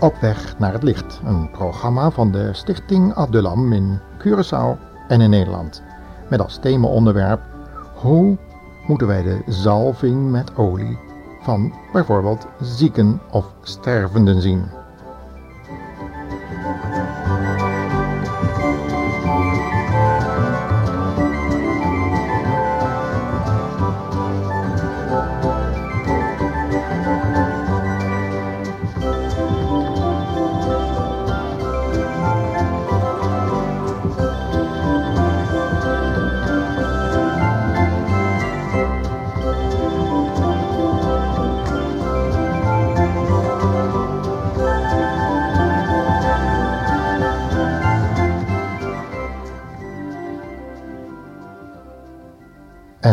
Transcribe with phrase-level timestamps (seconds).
[0.00, 4.78] Op weg naar het licht, een programma van de Stichting Abdulam in Curaçao
[5.08, 5.82] en in Nederland.
[6.28, 7.40] Met als themaonderwerp
[7.94, 8.36] hoe
[8.86, 10.98] moeten wij de zalving met olie
[11.40, 14.75] van bijvoorbeeld zieken of stervenden zien.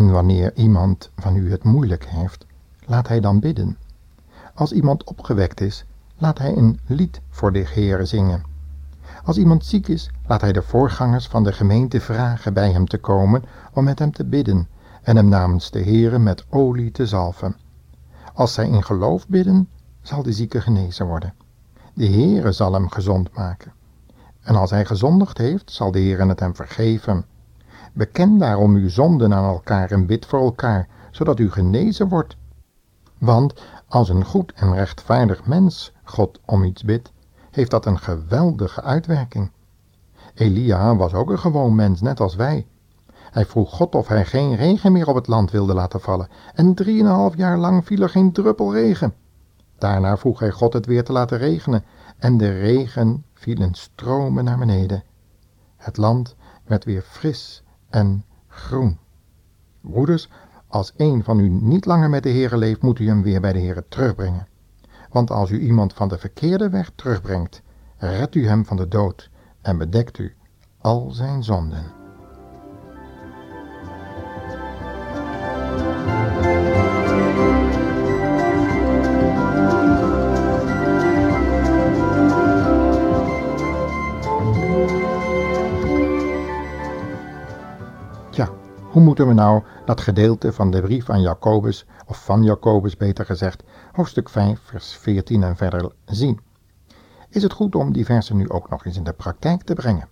[0.04, 2.46] En wanneer iemand van u het moeilijk heeft,
[2.86, 3.78] laat hij dan bidden.
[4.54, 5.86] Als iemand opgewekt is,
[6.18, 8.44] laat hij een lied voor de Heer zingen.
[9.24, 12.98] Als iemand ziek is, laat hij de voorgangers van de gemeente vragen bij hem te
[12.98, 13.44] komen
[13.74, 14.68] om met hem te bidden
[15.02, 17.56] en hem namens de Heere met olie te zalven.
[18.34, 19.70] Als zij in geloof bidden,
[20.02, 21.34] zal de zieke genezen worden.
[21.94, 23.74] De Heere zal hem gezond maken.
[24.42, 27.26] En als hij gezondigd heeft, zal de Heere het hem vergeven.
[27.94, 32.36] Beken daarom uw zonden aan elkaar en bid voor elkaar, zodat u genezen wordt.
[33.18, 33.54] Want
[33.88, 37.12] als een goed en rechtvaardig mens God om iets bidt,
[37.52, 39.52] heeft dat een geweldige uitwerking.
[40.34, 42.68] Elia was ook een gewoon mens, net als wij.
[43.32, 46.74] Hij vroeg God of hij geen regen meer op het land wilde laten vallen, en
[46.74, 49.14] drieënhalf jaar lang viel er geen druppel regen.
[49.78, 51.84] Daarna vroeg hij God het weer te laten regenen,
[52.18, 55.04] en de regen viel in stromen naar beneden.
[55.78, 57.63] Het land werd weer fris
[57.94, 58.98] en groen.
[59.82, 60.30] Broeders,
[60.68, 63.54] als een van u niet langer met de Heere leeft, moet u hem weer bij
[63.54, 64.48] de Heere terugbrengen.
[65.10, 67.62] Want als u iemand van de verkeerde weg terugbrengt,
[67.98, 69.30] redt u hem van de dood
[69.62, 70.36] en bedekt u
[70.78, 72.03] al zijn zonden.
[89.04, 93.64] Moeten we nou dat gedeelte van de brief aan Jacobus, of van Jacobus beter gezegd,
[93.92, 96.40] hoofdstuk 5, vers 14 en verder zien?
[97.30, 100.08] Is het goed om die versen nu ook nog eens in de praktijk te brengen?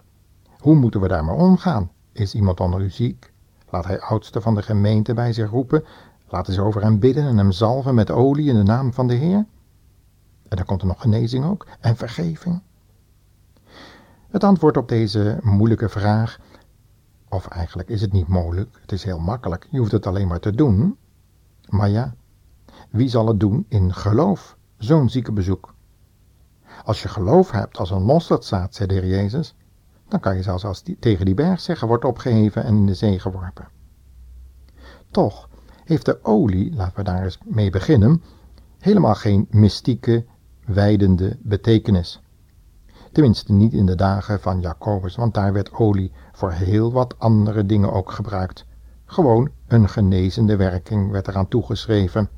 [0.60, 1.92] Hoe moeten we daarmee omgaan?
[2.12, 3.32] Is iemand onder u ziek?
[3.70, 5.84] Laat hij oudste van de gemeente bij zich roepen.
[6.28, 9.14] Laten ze over hem bidden en hem zalven met olie in de naam van de
[9.14, 9.46] Heer.
[10.48, 12.62] En dan komt er nog genezing ook en vergeving.
[14.30, 16.40] Het antwoord op deze moeilijke vraag
[17.32, 20.40] of eigenlijk is het niet mogelijk, het is heel makkelijk, je hoeft het alleen maar
[20.40, 20.98] te doen.
[21.70, 22.16] Maar ja,
[22.90, 25.74] wie zal het doen in geloof, zo'n ziekenbezoek?
[26.86, 29.56] Als je geloof hebt als een mosterdzaad, zei de heer Jezus,
[30.08, 33.20] dan kan je zelfs als tegen die berg zeggen, wordt opgeheven en in de zee
[33.20, 33.68] geworpen.
[35.12, 35.50] Toch
[35.84, 38.24] heeft de olie, laten we daar eens mee beginnen,
[38.80, 40.26] helemaal geen mystieke,
[40.66, 42.22] wijdende betekenis.
[43.12, 47.66] Tenminste niet in de dagen van Jacobus, want daar werd olie voor heel wat andere
[47.66, 48.66] dingen ook gebruikt.
[49.06, 52.30] Gewoon een genezende werking werd eraan toegeschreven.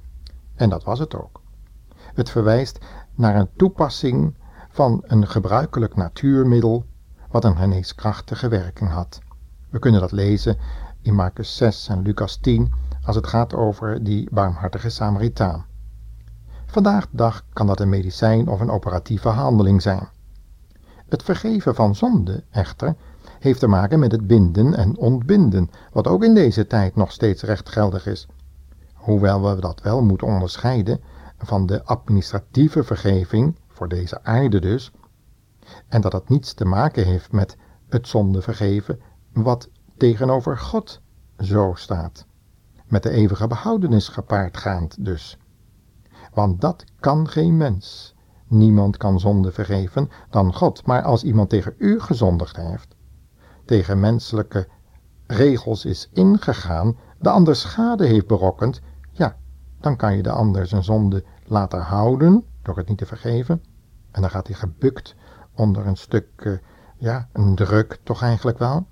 [0.56, 1.42] En dat was het ook.
[2.14, 4.36] Het verwijst naar een toepassing
[4.70, 6.86] van een gebruikelijk natuurmiddel
[7.32, 9.20] wat een geneeskrachtige werking had.
[9.70, 10.58] We kunnen dat lezen
[11.02, 12.74] in Marcus 6 en Lucas 10
[13.06, 15.66] als het gaat over die barmhartige Samaritaan.
[16.66, 20.08] Vandaag de dag kan dat een medicijn of een operatieve handeling zijn.
[21.10, 22.96] Het vergeven van zonde, echter,
[23.44, 27.44] heeft te maken met het binden en ontbinden, wat ook in deze tijd nog steeds
[27.44, 28.28] rechtgeldig is.
[28.94, 31.02] Hoewel we dat wel moeten onderscheiden
[31.38, 34.92] van de administratieve vergeving, voor deze aarde dus,
[35.88, 37.58] en dat het niets te maken heeft met
[37.90, 39.00] het zonde vergeven,
[39.34, 41.02] wat tegenover God
[41.40, 42.26] zo staat.
[42.88, 45.38] Met de eeuwige behoudenis gepaardgaand dus.
[46.34, 48.16] Want dat kan geen mens.
[48.48, 50.86] Niemand kan zonde vergeven dan God.
[50.86, 52.96] Maar als iemand tegen u gezondigd heeft,
[53.66, 54.68] tegen menselijke
[55.28, 58.82] regels is ingegaan, de ander schade heeft berokkend,
[59.12, 59.38] ja,
[59.80, 63.64] dan kan je de ander zijn zonde laten houden door het niet te vergeven.
[64.12, 65.16] En dan gaat hij gebukt
[65.56, 66.58] onder een stuk, uh,
[66.98, 68.88] ja, een druk toch eigenlijk wel.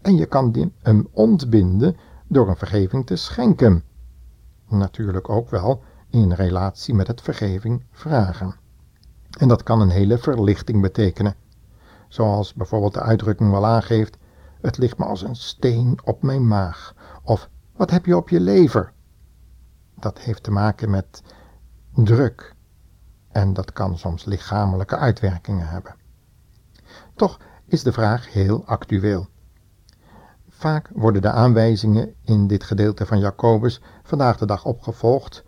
[0.00, 1.96] En je kan hem ontbinden
[2.26, 3.84] door een vergeving te schenken.
[4.68, 8.54] Natuurlijk ook wel in relatie met het vergeving vragen.
[9.38, 11.34] En dat kan een hele verlichting betekenen.
[12.10, 14.16] Zoals bijvoorbeeld de uitdrukking wel aangeeft,
[14.60, 18.40] het ligt me als een steen op mijn maag, of wat heb je op je
[18.40, 18.92] lever?
[19.98, 21.22] Dat heeft te maken met
[21.94, 22.54] druk
[23.28, 25.94] en dat kan soms lichamelijke uitwerkingen hebben.
[27.14, 29.28] Toch is de vraag heel actueel.
[30.48, 35.44] Vaak worden de aanwijzingen in dit gedeelte van Jacobus vandaag de dag opgevolgd,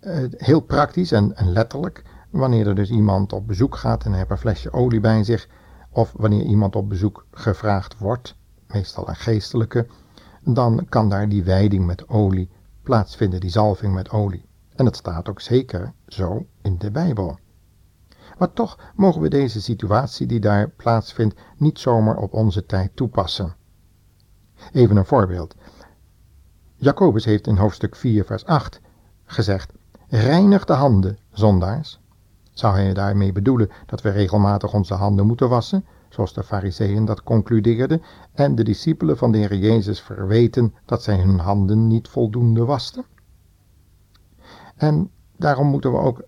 [0.00, 4.18] eh, heel praktisch en, en letterlijk, wanneer er dus iemand op bezoek gaat en hij
[4.18, 5.48] heeft een flesje olie bij zich,
[5.94, 8.36] of wanneer iemand op bezoek gevraagd wordt,
[8.66, 9.86] meestal een geestelijke,
[10.42, 12.50] dan kan daar die wijding met olie
[12.82, 14.48] plaatsvinden, die zalving met olie.
[14.74, 17.38] En het staat ook zeker zo in de Bijbel.
[18.38, 23.56] Maar toch mogen we deze situatie die daar plaatsvindt niet zomaar op onze tijd toepassen.
[24.72, 25.54] Even een voorbeeld.
[26.76, 28.80] Jacobus heeft in hoofdstuk 4, vers 8
[29.24, 29.72] gezegd:
[30.08, 32.00] Reinig de handen, zondaars.
[32.54, 37.22] Zou hij daarmee bedoelen dat we regelmatig onze handen moeten wassen, zoals de fariseeën dat
[37.22, 38.02] concludeerden,
[38.32, 43.04] en de discipelen van de Heer Jezus verweten dat zij hun handen niet voldoende wasten?
[44.76, 46.22] En daarom moeten we ook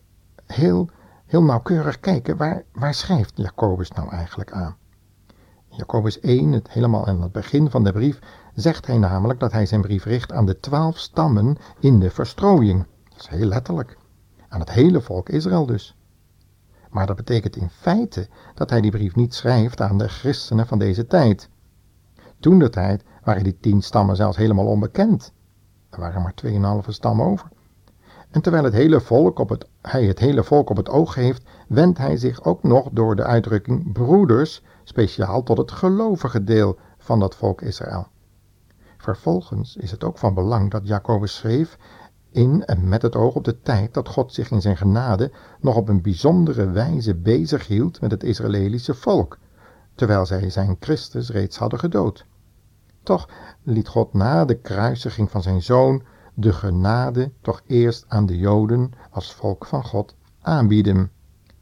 [0.47, 0.89] heel,
[1.27, 4.77] heel nauwkeurig kijken, waar, waar schrijft Jacobus nou eigenlijk aan?
[5.69, 8.19] Jacobus 1, het helemaal aan het begin van de brief,
[8.55, 12.87] zegt hij namelijk dat hij zijn brief richt aan de twaalf stammen in de verstrooiing.
[13.09, 13.99] Dat is heel letterlijk.
[14.49, 15.97] Aan het hele volk Israël dus.
[16.97, 20.79] Maar dat betekent in feite dat hij die brief niet schrijft aan de christenen van
[20.79, 21.49] deze tijd.
[22.41, 25.33] Toen de tijd waren die tien stammen zelfs helemaal onbekend.
[25.91, 27.49] Er waren maar tweeënhalve stammen over.
[28.31, 31.43] En terwijl het hele volk op het, hij het hele volk op het oog heeft,
[31.69, 37.21] wendt hij zich ook nog door de uitdrukking broeders speciaal tot het gelovige deel van
[37.21, 38.07] dat volk Israël.
[38.97, 41.79] Vervolgens is het ook van belang dat Jacobus schreef
[42.37, 45.31] in en met het oog op de tijd dat God zich in zijn genade
[45.61, 49.39] nog op een bijzondere wijze bezig hield met het Israëlische volk,
[49.95, 52.27] terwijl zij zijn Christus reeds hadden gedood.
[53.03, 53.29] Toch
[53.63, 56.03] liet God na de kruisiging van zijn zoon
[56.35, 61.11] de genade toch eerst aan de Joden als volk van God aanbieden.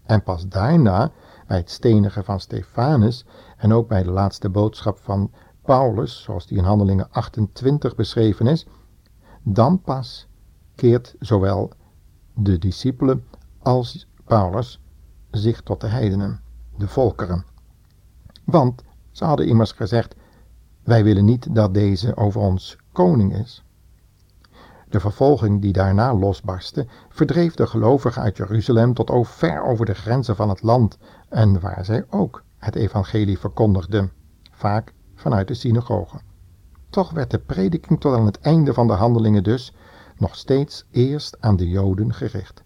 [0.03, 1.11] En pas daarna,
[1.47, 3.27] bij het stenigen van Stefanus
[3.57, 5.31] en ook bij de laatste boodschap van
[5.63, 8.67] Paulus, zoals die in Handelingen 28 beschreven is,
[9.43, 10.29] dan pas
[10.75, 11.71] keert zowel
[12.35, 13.25] de discipelen
[13.59, 14.81] als Paulus
[15.31, 16.41] zich tot de heidenen,
[16.77, 17.45] de volkeren.
[18.45, 20.15] Want ze hadden immers gezegd:
[20.83, 23.65] Wij willen niet dat deze over ons koning is.
[24.89, 29.95] De vervolging die daarna losbarstte, verdreef de gelovigen uit Jeruzalem tot over ver over de
[29.95, 30.99] grenzen van het land
[31.29, 34.13] en waar zij ook het evangelie verkondigden,
[34.51, 36.21] vaak vanuit de synagogen.
[36.91, 39.73] Toch werd de prediking tot aan het einde van de handelingen dus
[40.17, 42.63] nog steeds eerst aan de Joden gericht.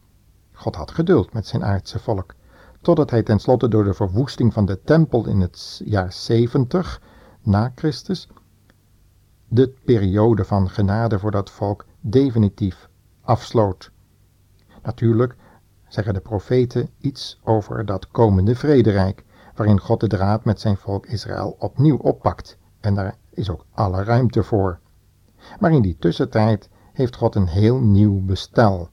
[0.53, 2.35] God had geduld met zijn aardse volk,
[2.81, 7.00] totdat hij tenslotte door de verwoesting van de tempel in het jaar 70
[7.43, 8.29] na Christus
[9.49, 12.89] de periode van genade voor dat volk definitief
[13.21, 13.91] afsloot.
[14.83, 15.37] Natuurlijk
[15.89, 19.25] zeggen de profeten iets over dat komende vrederijk,
[19.55, 24.05] waarin God de draad met zijn volk Israël opnieuw oppakt, en daar is ook alle
[24.05, 24.79] ruimte voor.
[25.61, 26.69] Maar in die tussentijd
[26.99, 28.89] heeft God een heel nieuw bestel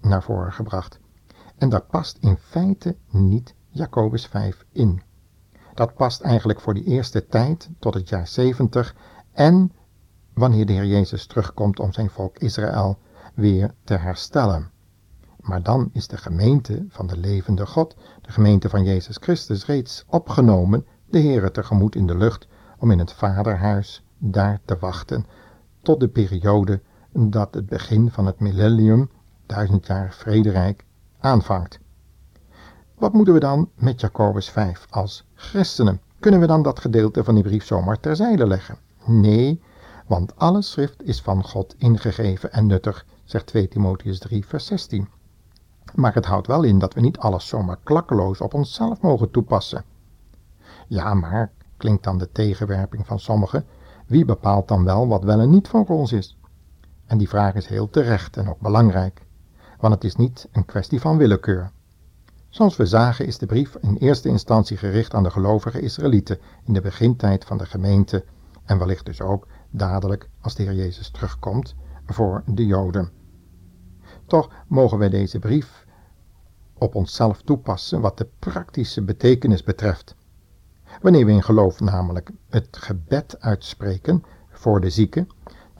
[0.00, 0.98] naar voren gebracht.
[1.58, 5.02] En daar past in feite niet Jacobus 5 in.
[5.74, 8.94] Dat past eigenlijk voor die eerste tijd tot het jaar 70
[9.32, 9.72] en
[10.34, 12.98] wanneer de Heer Jezus terugkomt om zijn volk Israël
[13.34, 14.70] weer te herstellen.
[15.40, 20.04] Maar dan is de gemeente van de levende God, de gemeente van Jezus Christus, reeds
[20.06, 22.48] opgenomen de Heere tegemoet in de lucht
[22.78, 25.26] om in het Vaderhuis daar te wachten
[25.82, 26.80] tot de periode
[27.12, 29.10] dat het begin van het millennium,
[29.46, 30.84] duizend jaar vrederijk,
[31.20, 31.78] aanvangt.
[32.94, 36.00] Wat moeten we dan met Jacobus 5 als christenen?
[36.20, 38.78] Kunnen we dan dat gedeelte van die brief zomaar terzijde leggen?
[39.04, 39.62] Nee,
[40.06, 45.08] want alle schrift is van God ingegeven en nuttig, zegt 2 Timotheus 3, vers 16.
[45.94, 49.84] Maar het houdt wel in dat we niet alles zomaar klakkeloos op onszelf mogen toepassen.
[50.88, 53.66] Ja, maar, klinkt dan de tegenwerping van sommigen,
[54.06, 56.36] wie bepaalt dan wel wat wel en niet van ons is?
[57.12, 59.22] En die vraag is heel terecht en ook belangrijk,
[59.80, 61.70] want het is niet een kwestie van willekeur.
[62.48, 66.72] Zoals we zagen is de brief in eerste instantie gericht aan de gelovige Israëlieten in
[66.72, 68.24] de begintijd van de gemeente
[68.64, 71.74] en wellicht dus ook dadelijk als de Heer Jezus terugkomt
[72.06, 73.10] voor de Joden.
[74.26, 75.86] Toch mogen wij deze brief
[76.74, 80.14] op onszelf toepassen wat de praktische betekenis betreft.
[81.00, 85.26] Wanneer we in geloof namelijk het gebed uitspreken voor de zieke,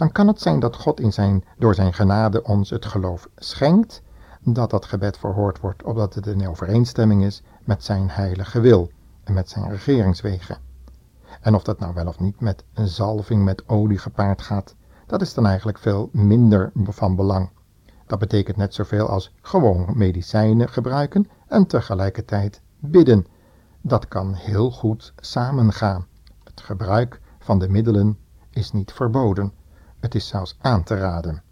[0.02, 4.02] dan kan het zijn dat God in zijn, door zijn genade ons het geloof schenkt,
[4.40, 8.90] dat dat gebed verhoord wordt, opdat het in overeenstemming is met zijn heilige wil.
[9.24, 10.58] met zijn regeringswegen.
[11.40, 14.74] En of dat nou wel of niet met een zalving met olie gepaard gaat,
[15.06, 17.50] dat is dan eigenlijk veel minder van belang.
[18.06, 23.26] Dat betekent net zoveel als gewoon medicijnen gebruiken en tegelijkertijd bidden.
[23.80, 26.06] Dat kan heel goed samengaan.
[26.44, 28.18] Het gebruik van de middelen
[28.50, 29.52] is niet verboden.
[30.02, 31.42] Het is zelfs aan te raden.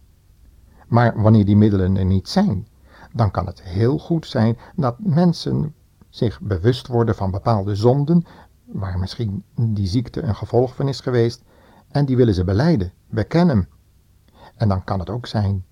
[0.88, 2.69] Maar wanneer die middelen er niet zijn,
[3.12, 5.75] dan kan het heel goed zijn dat mensen
[6.09, 8.25] zich bewust worden van bepaalde zonden,
[8.64, 11.42] waar misschien die ziekte een gevolg van is geweest,
[11.88, 13.69] en die willen ze beleiden, bekennen.
[14.57, 15.64] En dan kan het ook zijn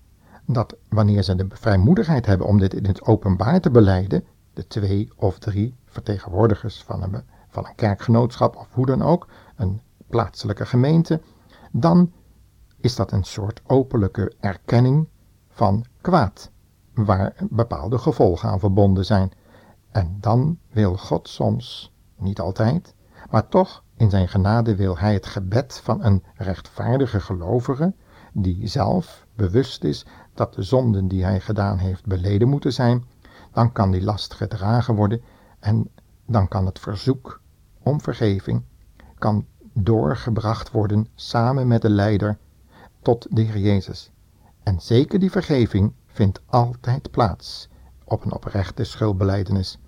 [0.45, 5.09] dat wanneer ze de vrijmoedigheid hebben om dit in het openbaar te beleiden, de twee
[5.15, 11.21] of drie vertegenwoordigers van een, van een kerkgenootschap of hoe dan ook, een plaatselijke gemeente,
[11.71, 12.11] dan
[12.81, 15.07] is dat een soort openlijke erkenning
[15.49, 16.51] van kwaad,
[16.93, 19.31] waar bepaalde gevolgen aan verbonden zijn.
[19.91, 22.93] En dan wil God soms, niet altijd,
[23.29, 27.93] maar toch in zijn genade wil hij het gebed van een rechtvaardige gelovige,
[28.33, 33.05] die zelf bewust is dat de zonden die hij gedaan heeft beleden moeten zijn,
[33.51, 35.21] dan kan die last gedragen worden
[35.59, 35.89] en
[36.25, 37.41] dan kan het verzoek
[37.83, 38.63] om vergeving
[39.17, 42.37] kan doorgebracht worden samen met de leider
[43.01, 44.11] tot de Heer Jezus.
[44.63, 47.69] En zeker die vergeving vindt altijd plaats
[48.03, 49.79] op een oprechte schuldbeleidenis.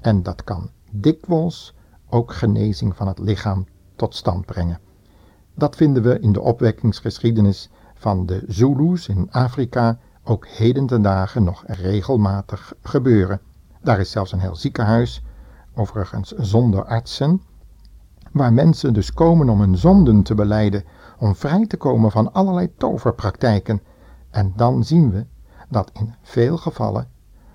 [0.00, 1.74] En dat kan dikwijls
[2.08, 4.80] ook genezing van het lichaam tot stand brengen.
[5.54, 11.44] Dat vinden we in de opwekkingsgeschiedenis van de Zulus in Afrika ook heden ten dagen
[11.44, 13.40] nog regelmatig gebeuren.
[13.82, 15.22] Daar is zelfs een heel ziekenhuis,
[15.74, 17.42] overigens zonder artsen,
[18.32, 20.84] waar mensen dus komen om hun zonden te beleiden,
[21.18, 23.82] om vrij te komen van allerlei toverpraktijken.
[24.30, 25.26] En dan zien we
[25.68, 27.08] dat in veel gevallen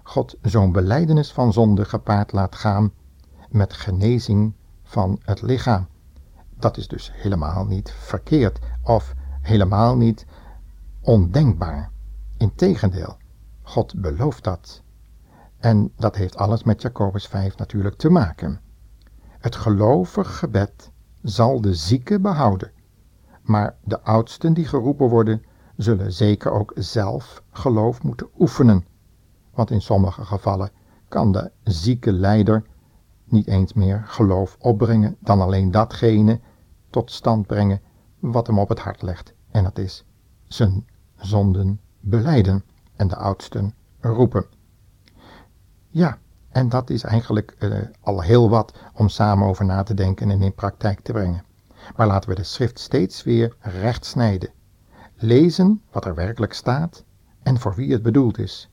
[0.04, 2.92] God zo'n beleidenis van zonde gepaard laat gaan
[3.50, 4.54] met genezing
[4.84, 5.88] van het lichaam.
[6.58, 10.26] Dat is dus helemaal niet verkeerd of helemaal niet
[11.02, 11.92] ondenkbaar.
[12.38, 13.18] Integendeel,
[13.62, 14.82] God belooft dat.
[15.58, 18.60] En dat heeft alles met Jacobus 5 natuurlijk te maken.
[19.40, 20.92] Het gelovig gebed
[21.22, 22.72] zal de zieke behouden,
[23.44, 25.44] maar de oudsten die geroepen worden,
[25.78, 28.86] zullen zeker ook zelf geloof moeten oefenen,
[29.54, 30.72] want in sommige gevallen
[31.08, 32.64] kan de zieke leider
[33.24, 36.40] niet eens meer geloof opbrengen dan alleen datgene
[36.90, 37.82] tot stand brengen
[38.20, 40.06] wat hem op het hart legt, en dat is
[40.48, 42.64] zijn zonden beleiden
[42.96, 44.46] en de oudsten roepen.
[45.90, 46.18] Ja,
[46.50, 50.42] en dat is eigenlijk uh, al heel wat om samen over na te denken en
[50.42, 51.44] in praktijk te brengen.
[51.96, 54.50] Maar laten we de schrift steeds weer recht snijden.
[55.16, 57.04] Lezen wat er werkelijk staat
[57.44, 58.70] en voor wie het bedoeld is.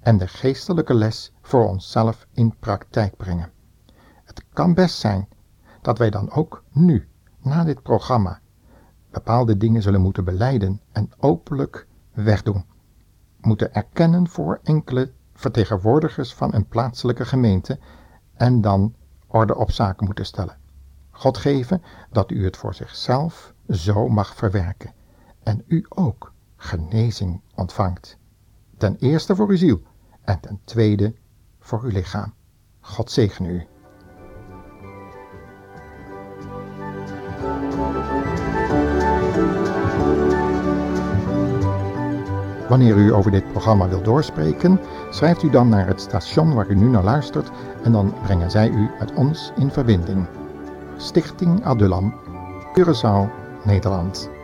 [0.00, 3.52] En de geestelijke les voor onszelf in praktijk brengen.
[4.24, 5.28] Het kan best zijn
[5.82, 7.08] dat wij dan ook nu,
[7.42, 8.40] na dit programma,
[9.10, 12.64] bepaalde dingen zullen moeten beleiden en openlijk wegdoen.
[13.40, 17.78] Moeten erkennen voor enkele vertegenwoordigers van een plaatselijke gemeente
[18.34, 18.94] en dan
[19.26, 20.59] orde op zaken moeten stellen.
[21.20, 24.92] God geven dat u het voor zichzelf zo mag verwerken
[25.42, 28.16] en u ook genezing ontvangt.
[28.76, 29.82] Ten eerste voor uw ziel
[30.24, 31.14] en ten tweede
[31.58, 32.34] voor uw lichaam.
[32.80, 33.66] God zegen u.
[42.68, 46.74] Wanneer u over dit programma wilt doorspreken, schrijft u dan naar het station waar u
[46.74, 47.50] nu naar luistert
[47.82, 50.39] en dan brengen zij u met ons in verbinding.
[51.00, 52.12] Stichting Adulam,
[52.74, 53.30] Curaçao,
[53.66, 54.39] Nederland.